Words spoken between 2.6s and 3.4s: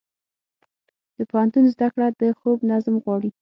نظم غواړي.